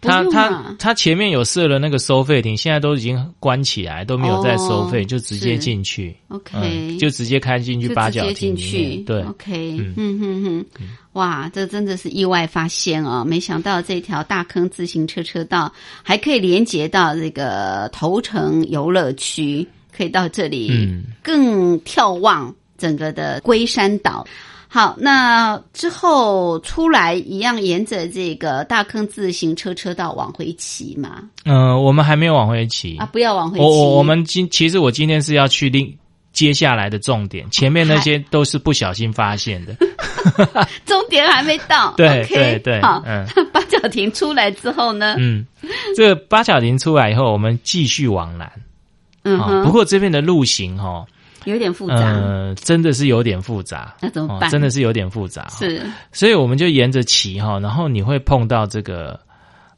[0.01, 6.17] 不它它用啊它前面有设了那个收费亭，现在都已经关起来，都没有再收费，哦就直接进去。
[6.29, 9.05] OK，嗯，就直接开进去八角亭进去，里面。
[9.05, 13.25] 对，，OK，嗯嗯哼哼，哇，这真的是意外发现哦！
[13.25, 15.73] 没想到这条大坑自行车车道
[16.03, 24.27] 还可以连接到这个头城游乐区，可以到这里嗯更眺望整个的龟山岛。
[24.73, 31.23] 好，那之后出来一样沿着这个大坑自行车车道往回骑嘛？
[31.45, 35.93] 嗯、我们还没有往回骑啊，不要往回骑，我我我们今其实我今天是要去另
[36.33, 39.75] 接下来的重点，前面那些都是不小心发现的。
[40.87, 45.17] 终点还没到，对对对好，嗯 八角亭出来之后呢？
[45.19, 45.45] 嗯，
[45.97, 48.47] 这个八角亭出来以后，我们继续往南。
[48.47, 48.55] 啊、
[49.25, 51.05] 嗯哼，不过这边的路型哈、
[51.45, 53.95] 有点复杂，呃，真的是有点复杂。
[54.01, 54.49] 那怎么办？
[54.49, 55.49] 哦真的是有点复杂。
[55.51, 55.83] 是
[56.13, 59.19] 所以我们就沿着骑哈，然后你会碰到这个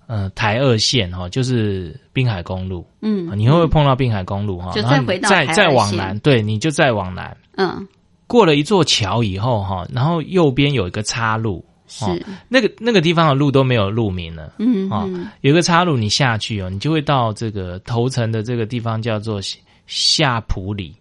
[0.07, 2.87] 呃台二线哈，就是滨海公路。
[3.01, 4.73] 嗯啊，你会不会碰到滨海公路哈？
[4.73, 7.87] 就然后你再回到再往南，对，你就再往南，嗯
[8.27, 14.45] 过了一座桥以后哈，然后右边有一个岔路，是哦那个那个地方的路都没有路名了。
[14.45, 15.07] 哦嗯哦
[15.43, 19.39] 有一个岔路，你下去哦，你就会到这个头城的这个地方叫做
[19.87, 20.97] 下普里，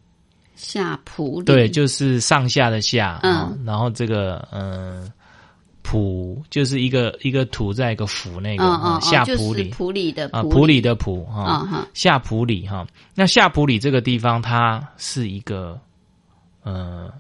[0.62, 3.36] 下普里对，就是上下的下，嗯。
[3.36, 5.12] 哦然后这个嗯。
[5.84, 12.86] 普就是一个一个土在一个府那个、嗯哦嗯下埔里普里的啊，埔埔里的普哈，下埔里哈。
[13.16, 15.78] 那下普里这个地方，它是一个
[16.62, 17.12] 呃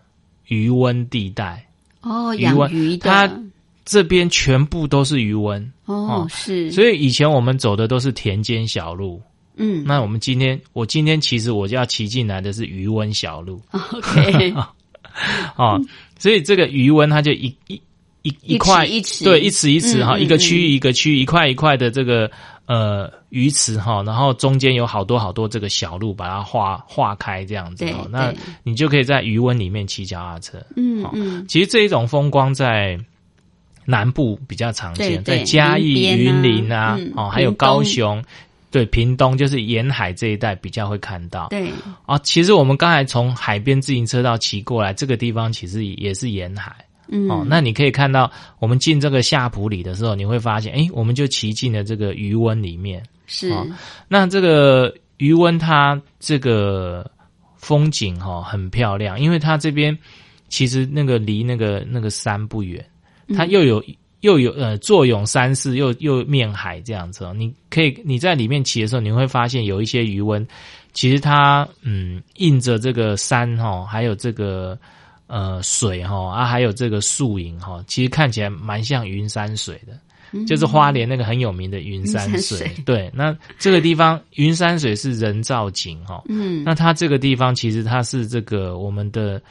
[0.46, 1.68] 余温地带，
[2.02, 3.10] 哦养鱼湾鱼的。
[3.10, 3.30] 它
[3.84, 6.72] 这边全部都是余温，哦哦是。
[6.72, 9.20] 所以以前我们走的都是田间小路。
[9.56, 9.84] 嗯。
[9.86, 13.62] 那我们今天，我今天其实我就要骑进来的是渔温小路。
[13.72, 14.54] OK
[15.58, 15.80] 哦，
[16.18, 17.82] 所以这个渔温它就一一
[18.22, 22.32] 一一一块一尺对一尺一尺哈，一个区域一个区域一块一块的这个
[22.66, 28.34] 呃鱼池哈，然后中间有好多好多这个小路把它划划开这样子那
[28.64, 30.64] 你就可以在渔温里面骑脚踏车。
[30.78, 31.46] 嗯嗯。
[31.48, 32.98] 其实这一种风光在
[33.84, 38.24] 南部比较常见，在嘉义、云林啊，嗯哦，还有高雄，
[38.72, 41.50] 对，屏东就是沿海这一带比较会看到。
[41.50, 41.70] 对
[42.06, 46.74] 啊，其实我们刚才从海边自行车道骑过来，这个地方其实也是沿海。
[47.14, 53.04] 嗯哦，那你可以看到，我们进这个夏普里的时候，你会发现，哎，我们就骑进了这个渔温里面。
[53.28, 53.68] 是哦
[54.08, 57.10] 那这个渔温它这个
[57.58, 59.98] 风景哈、哦、很漂亮，因为它这边
[60.48, 62.86] 其实那个离那个那个山不远，
[63.36, 63.84] 它又有、
[64.22, 67.34] 又有呃坐拥山势，又又面海这样子、哦。
[67.36, 70.48] 你可以你在里面骑的时候，你会发现有一些余温，
[70.94, 74.78] 其实它嗯映着这个山哈、哦，还有这个。
[75.34, 79.98] 呃，水哈、啊，还有这个树影哈，其实看起来蛮像云山水的。
[80.46, 82.58] 就是花莲那个很有名的云山云山水。
[82.58, 89.42] 水对，那这个地方云山水是人造景哈、嗯，那它这个地方其实它是这个我们的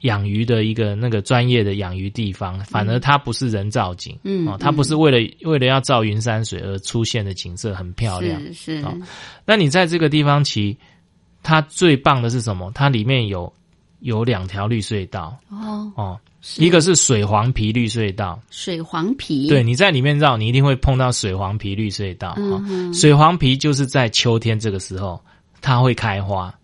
[0.00, 8.40] 养鱼的一个那个专业的养鱼地方，反而它不是人造景，嗯哦，它不是为了为了要造云山水而出现的景色，很漂亮。
[8.46, 8.94] 是是好
[9.44, 10.76] 那你在这个地方骑，
[11.42, 12.70] 它最棒的是什么？
[12.74, 13.52] 它里面有
[14.00, 16.20] 有两条绿隧道哦，哦，
[16.56, 22.30] 一个是水黄皮绿隧道，水黄皮，对，你在里面绕，你一定会碰到水黄皮绿隧道。
[22.30, 25.22] 哦嗯哼水黄皮就是在秋天这个时候，
[25.60, 26.54] 它会开花。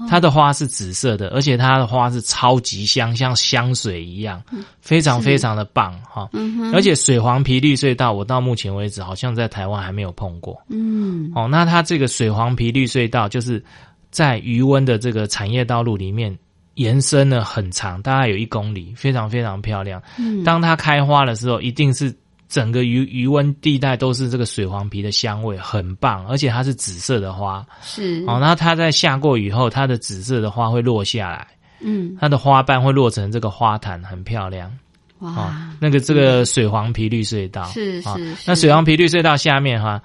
[0.00, 4.42] 哦它的花是紫色的，而且它的花是超级香，像香水一样，
[4.80, 6.28] 非常非常的棒哈。
[6.32, 10.58] 嗯，而且水黄皮绿隧道，我到目前为止好像在台湾还没有碰过。
[10.70, 13.62] 嗯哦，那它这个水黄皮绿隧道就是
[14.10, 16.36] 在余温的这个产业道路里面
[16.74, 20.02] 延伸了很长，大概有一公里，非常非常漂亮。
[20.18, 22.14] 嗯，当它开花的时候，一定是
[22.50, 27.64] 整个余余温地带都是这个水黄皮的香味，很棒，而且它是紫色的花。
[27.80, 28.24] 是。
[28.26, 31.46] 哦，那它在下过雨后，它的紫色的花会落下来，
[31.80, 32.16] 嗯。
[32.20, 34.68] 它的花瓣会落成这个花坛，很漂亮。
[35.20, 37.62] 哦哇，，那个这个水黄皮绿隧道。
[37.62, 38.08] 啊是是。
[38.44, 40.02] 那水黄皮绿隧道下面哈，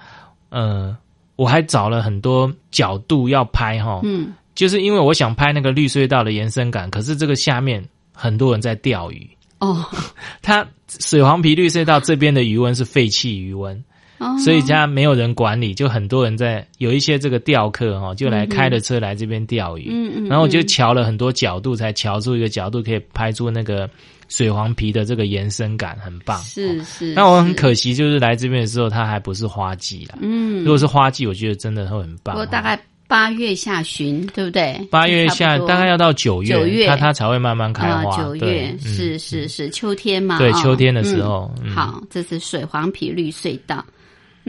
[0.50, 0.96] 呃，
[1.34, 4.32] 我还找了很多角度要拍哈，嗯。
[4.54, 9.28] 就是因为我想拍那个绿隧道的延伸感，可是这个下面很多人在钓鱼，
[9.58, 9.84] 哦
[10.42, 10.66] 它
[11.00, 13.84] 水黄皮绿隧道这边的余温是废弃余温，
[14.18, 23.88] 哦，所以家没有人管理，就很多人在有一些这个钓客哈，就来开着车来这边钓鱼，嗯嗯，然后我就嗯瞧了很多角度，才瞧出一个角度可以拍出那个
[24.28, 26.38] 水黄皮的这个延伸感，很棒。
[26.38, 30.18] 哦是是，那我很可惜，就是来这边的时候，它还不是花季啦。
[30.20, 32.34] 嗯，如果是花季，我觉得真的会很棒。
[32.34, 34.80] 不过大概八月下旬，对不对？
[34.90, 38.34] 八月下大概要到九月，九月它它才会慢慢开啊，花。
[38.36, 40.38] 月嗯是是是秋天嘛？
[40.38, 43.84] 对哦秋天的时候嗯好，这是水黄皮绿隧道。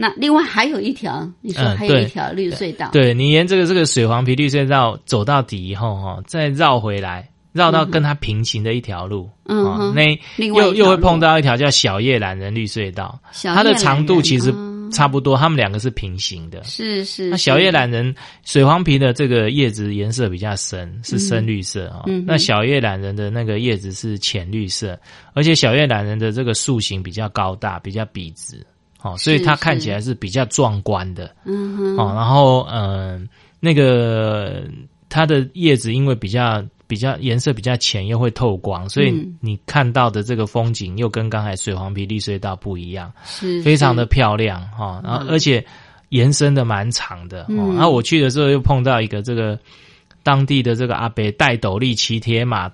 [0.00, 16.62] 那另外还有一条，你说嗯还有一对条绿隧道，对你沿这个这个水黄皮绿隧道走到底以后哈，再绕回来，绕到跟它平行的一条路，哦嗯哼那另外又又会碰到一条叫小叶懒人绿隧道，它的长度其实嗯差不多，它们两个是平行的。
[16.64, 18.14] 是是那小叶懒人
[18.44, 24.98] 水黄皮的这个叶子颜色比较深，是深绿色啊、哦嗯那小叶懒人的那个叶子是浅绿色，
[25.32, 28.64] 而且小叶懒人的这个树形比较高大，比较笔直，
[29.02, 31.34] 哦，所以它看起来是比较壮观的。
[31.44, 31.96] 嗯哼。
[31.96, 32.12] 哦。
[32.14, 33.28] 然后嗯、
[33.60, 34.64] 那个
[35.08, 43.12] 它的叶子因为比较比较颜色比较浅，又会透光，所以嗯你看到的这个风景又跟刚才水黄皮绿隧道不一样。
[43.24, 45.64] 是非常的漂亮哈，然后嗯而且
[46.08, 49.56] 延伸的蛮长的然后我去的时候又碰到一个这个
[50.24, 52.72] 当地的这个阿伯戴斗笠骑铁马。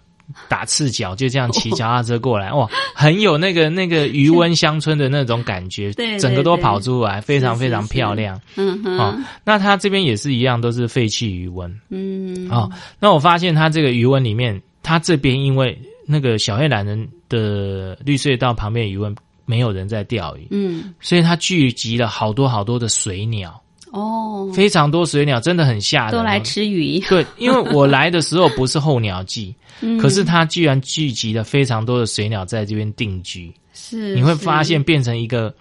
[0.49, 8.41] 打赤脚就这样骑脚踏车过来，哇，很有那个那个余温乡村的那种感觉， 对整个都跑出来，非常非常是漂亮。
[8.57, 11.73] 嗯哼哦，那它这边也是一样，都是废弃余温。
[11.91, 19.15] 嗯哦，那我发现它这个余温里面，它这边因为那个小黑懒人的绿隧道旁边余温
[19.47, 23.61] 没有人在钓鱼，嗯所以它聚集了好多好多的水鸟，
[23.93, 26.13] 哦，非常多水鸟，真的很吓人。
[26.13, 26.41] 都来。
[26.41, 29.55] 吃鱼，对，因为我来的时候不是候鸟季，
[29.85, 29.99] 嗯。
[29.99, 35.55] 可是它居然聚集了非常多的水鸟在这边定居，是你会发现变成一个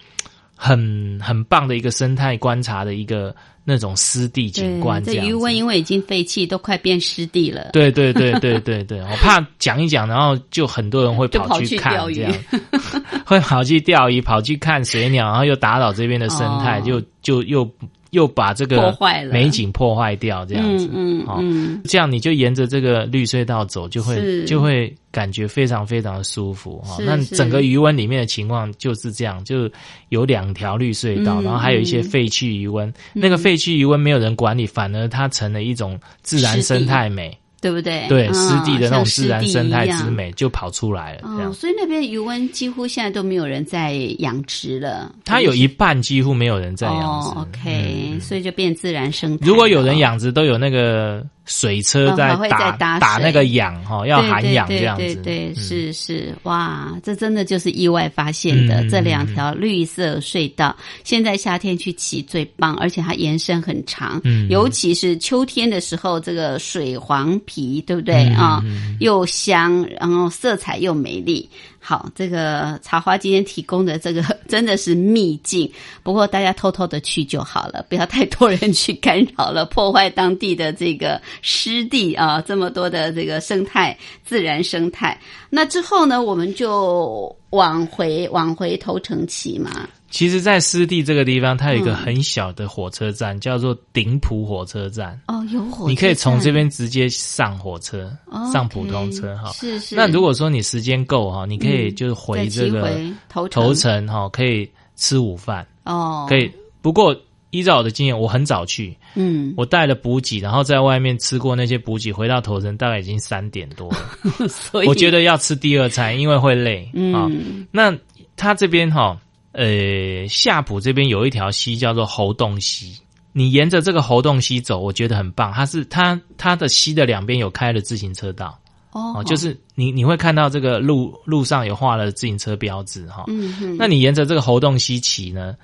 [0.55, 5.27] 很很棒的一个生态观察的一个那种湿地景观这样子。
[5.27, 7.69] 对这余温因为已经废弃，都快变湿地了。
[7.73, 12.33] 对对对对对对， 我怕讲一讲，然后就很多人会跑去看这样，
[13.25, 16.83] 会跑去钓鱼，跑去看水鸟，然后又打扰这边的生态，哦。
[16.83, 17.69] 就就又
[18.13, 20.87] 又把这个破坏了美景破坏掉，这样子。
[20.93, 26.97] 嗯嗯哦嗯，这样你就沿着这个绿隧道走，就会就会感觉非常非常的舒服哈。
[27.03, 29.69] 那整个余温里面的情况就是这样，就
[30.09, 32.93] 有两条绿隧道，嗯然后还有一些嗯废弃余温。
[33.13, 37.37] 那个废弃余温没有人管理，反而它成了一种自然生态美。
[37.63, 38.05] 对不对？
[38.09, 40.03] 对，嗯湿地的那种自然生态之。
[40.11, 41.53] 美就跑出来了，这哦，样。
[41.53, 45.09] 所以那边鱼温几乎现在都没有人在养殖了。
[45.23, 47.29] 它有一半几乎没有人在养殖。
[47.29, 49.47] 哦，OK，、嗯所以就变自然生态。
[49.47, 55.03] 如果有人养殖，都有那个水车在打、在打水那个氧哈，要含氧这样子。
[55.03, 68.25] 对对对是是，哇，这真的就是意外发现的、嗯这两条绿色隧道，现在夏天去骑最棒，而且它延伸很长，嗯尤其是秋天的时候，这个水黄皮，对不对？
[68.29, 68.97] 嗯啊、嗯。
[68.99, 71.49] 又香，然后色彩又美丽。
[71.85, 75.69] 好，这个茶花今天提供的这个 真的是秘境，
[76.01, 85.19] 不过大家偷偷的去就好了，不要太多人去干扰了，破坏当地的这个湿地啊，这么多的这个生态自然生态。
[85.49, 89.85] 那之后呢，我们就往回往回头城骑嘛。
[90.13, 95.19] 其实，在湿地这个地方，它有一个很小的火车站，叫做顶埔火车站。
[95.27, 99.51] 哦，有火车站，你可以从这边直接上火车，哦上普通车哈。
[99.53, 99.95] 是是。
[99.95, 102.95] 那如果说你时间够哈，你可以就是回这个
[103.27, 106.49] 头头城哈，可以吃午饭，哦，可以。
[106.83, 113.97] 不过依照我的经验，我很早去，嗯，我带了补给，然后在外面吃过那些补给，回到头城大概已经三点多了。
[114.47, 116.83] 所以我觉得要吃第二餐，因为会累
[117.15, 117.25] 啊。
[117.31, 117.91] 嗯那
[118.35, 119.15] 他这边哈，
[119.53, 122.97] 呃，夏普这边有一条溪叫做猴洞溪，
[123.31, 125.53] 你沿着这个猴洞溪走，我觉得很棒。
[125.53, 128.59] 它是它它的溪的两边有开了自行车道
[128.91, 133.25] 哦哦，就是你你会看到这个路路上有画了自行车标志哈。
[133.27, 135.55] 嗯哼，那你沿着这个猴洞溪骑呢，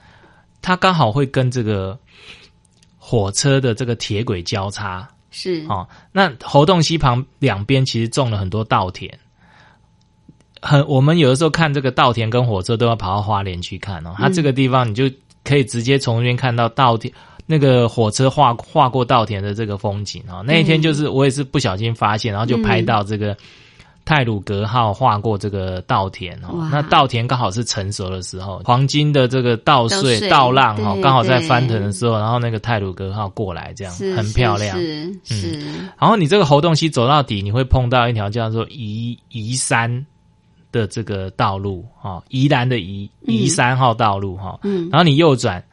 [0.61, 1.97] 它刚好会跟这个
[2.97, 5.09] 火车的这个铁轨交叉。
[5.31, 9.19] 是哦，那猴洞溪旁两边其实种了很多稻田，
[10.61, 14.13] 很我们有的时候看这个稻田跟火车都要跑到花莲去看哦。
[14.17, 15.09] 它这个地方你就
[15.43, 17.13] 可以直接从那边看到稻田
[17.45, 20.43] 那个火车划划过稻田的这个风景哦。
[20.45, 23.35] 那一天就是我也是不小心发现，然后就拍到这个
[24.05, 26.67] 泰鲁格号划过这个稻田哦。
[26.71, 34.75] 那稻田刚好是成熟的时候，黄金的这个稻稻穗穗稻浪哈，对刚好在翻腾的时候，然后那个泰鲁格号过来，这样是很漂亮。
[34.77, 35.59] 是是是
[35.99, 40.05] 然后你这个猴洞溪走到底，你会碰到一条叫做宜宜山
[40.71, 44.89] 的这个道路哈，宜兰的宜宜山号道路哈、嗯。
[44.91, 45.63] 然后你右转，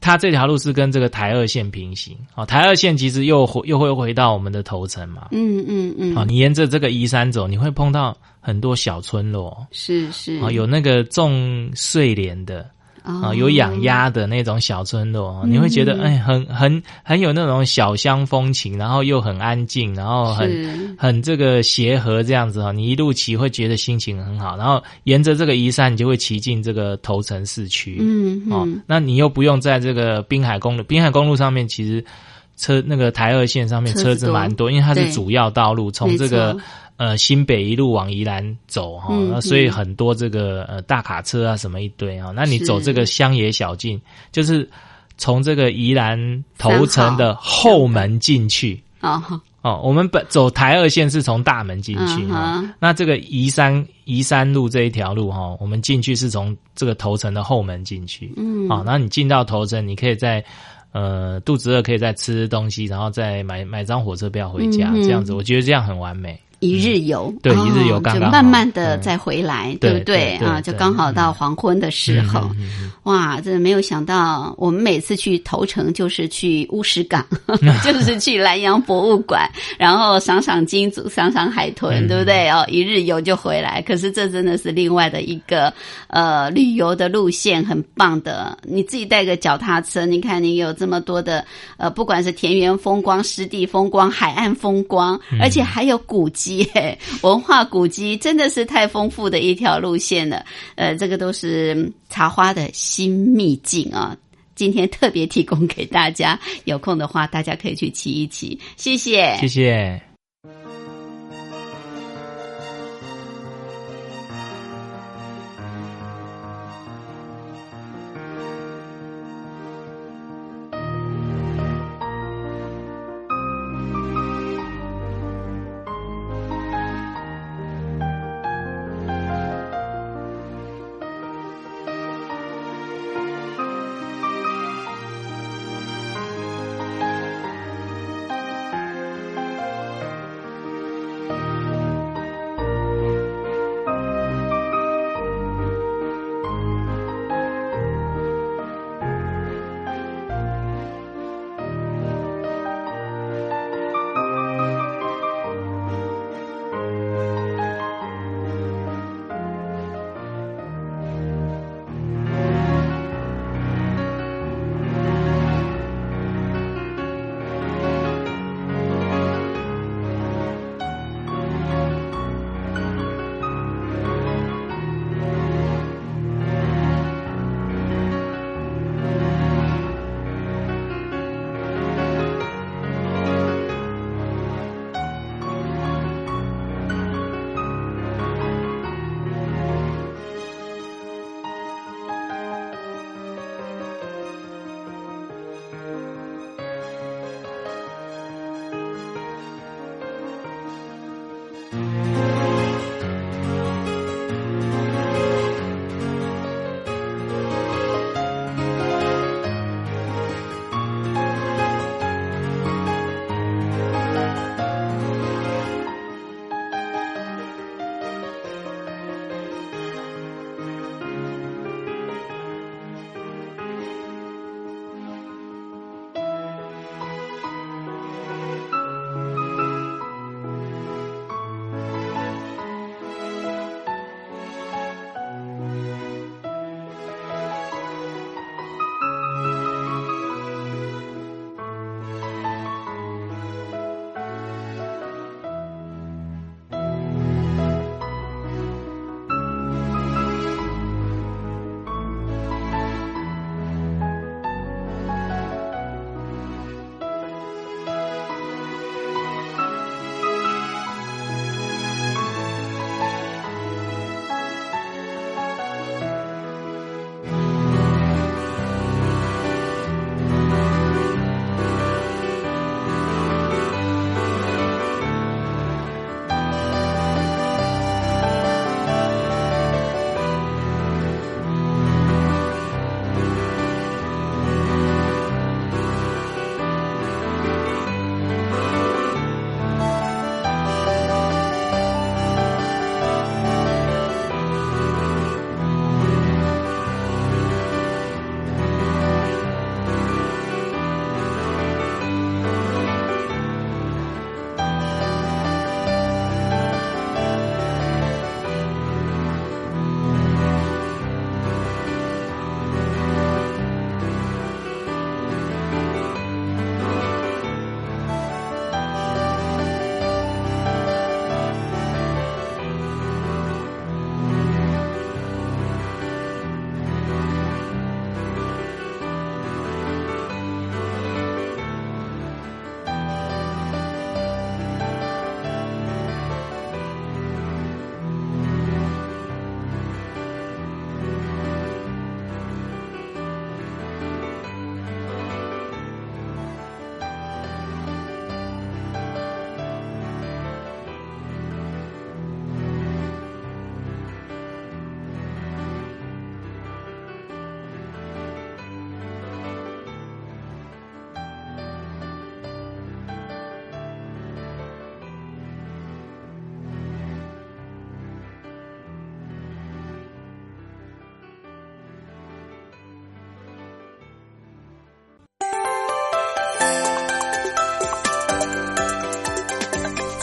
[0.00, 5.28] 它这条路是跟这个台二线平行哦，台二线其实又回又会回到我们的头城嘛。
[5.32, 9.66] 嗯嗯嗯，哦，你沿着这个宜山走，你会碰到很多小村落。
[9.72, 10.38] 是是。
[10.42, 12.70] 哦，有那个种睡莲的，
[13.08, 32.04] 啊、哦有养鸭的那种小村落，你会觉得嗯哎，很很很有那种小乡风情，然后又很安静，然后很很这个协和这样子哈，你一路骑会觉得心情很好，然后沿着这个宜山，你就会骑进这个头城市区，嗯哦嗯，那你又不用在这个滨海公路，滨海公路上面其实
[32.56, 36.60] 车那个台二线上面车子蛮多，因为它是主要道路，从这个错
[36.98, 43.98] 呃新北一路往宜兰走哈，嗯那所以嗯很多这个呃大卡车啊什么一堆哦，那你走这个乡野小径，
[44.30, 44.68] 就是
[45.16, 48.78] 从这个宜兰头城的后门进去。
[49.00, 49.22] 哦
[49.62, 58.32] 哦，我们本走台二线是从大门进去嗯哈、哼那这个宜山宜山路这一条路哈、我们进去是从这个头城的后门进去。
[58.36, 60.44] 嗯好、然后你进到头城，你可以在
[60.92, 66.40] 呃肚子饿可以再吃东西，然后再买买张火车票回家，这样子我觉得这样很完美。
[66.60, 70.60] 一日游，哦对一日游刚就慢慢的嗯再回来，对不对啊？
[70.60, 72.50] 就刚好到黄昏的时候，
[73.04, 77.24] 哇，真的没有想到，我们每次去头城就是去乌石港，
[77.84, 79.48] 就是去南洋博物馆，
[79.78, 82.48] 然后赏赏金猪、赏赏海豚，嗯对不对？
[82.50, 83.80] 哦，一日游就回来。
[83.82, 85.72] 可是这真的是另外的一个
[86.08, 88.58] 呃旅游的路线，很棒的。
[88.62, 91.44] 你自己带个脚踏车，你看你有这么多的
[91.76, 100.44] 呃，不管是田园风光、湿地风光、海岸风光，嗯而且还有古迹，嘿，文化古迹，真的是太丰富的一条路线了。
[100.76, 104.16] 呃，这个都是茶花的新秘境啊。
[104.54, 108.58] 今天特别提供给大家，有空的话大家可以去骑一骑。
[108.76, 110.07] 谢谢，谢谢。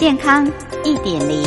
[0.05, 0.45] 健康
[0.83, 1.43] 一点零。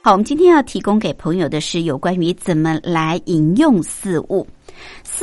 [0.00, 4.46] 好，我们今天要提供给朋友的是有关于怎么来饮用四物。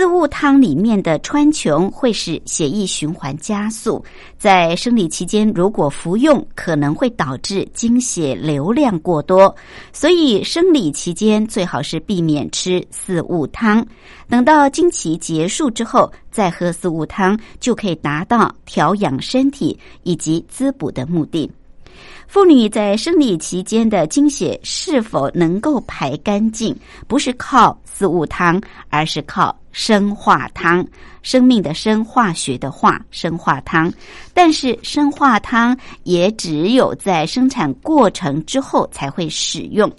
[0.02, 4.04] 四物汤里面的川穹会使血液循环加速，
[4.36, 9.56] 在生理期间如果服用，可能会导致经血流量过多，
[9.94, 13.86] 所以生理期间最好是避免吃四物汤。
[14.28, 21.48] 等到经期结束之后再喝四物汤，就可以达到调养身体以及滋补的目的。
[22.32, 26.74] 妇女在生理期间的经血是否能够排干净，
[27.06, 28.58] 不是靠四物汤，
[28.90, 30.88] 而是靠生化汤。
[31.24, 33.92] 生命的生，化学的化，生化汤。
[34.34, 39.92] 但是生化汤也只有在生产过程之后才会使用，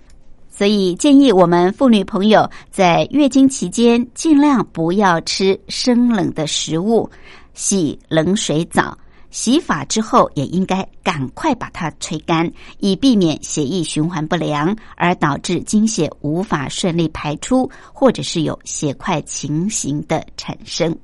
[0.49, 7.11] 所以建议我们妇女朋友在月经期间尽量不要吃生冷的食物，
[7.53, 8.97] 洗冷水澡。
[9.33, 20.97] 洗发之后也应该赶快把它吹干，以避免血液循环不良而导致经血无法顺利排出，或者是有血块情形的产生。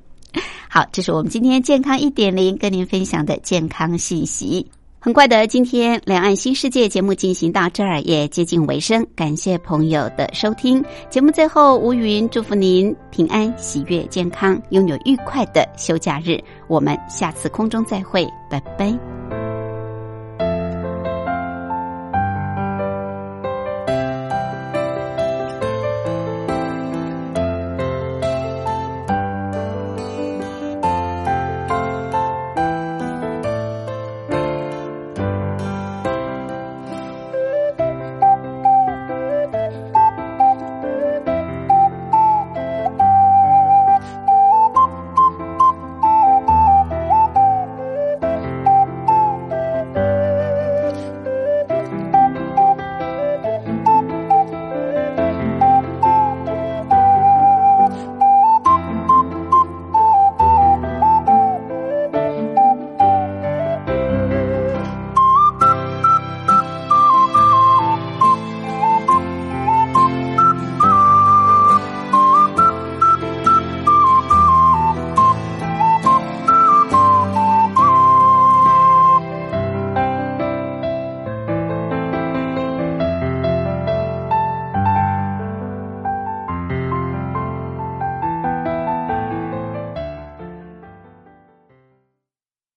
[0.69, 4.65] 好，这是我们今天健康一点零跟您分享的健康信息。
[5.01, 10.83] 很快的，今天两岸新世界节目进行到这儿也接近尾声，感谢朋友的收听。
[11.09, 16.37] 节目最后，吴云祝福您平安、喜悦、健康，拥有愉快的休假日。
[16.67, 19.18] 我们下次空中再会，拜拜。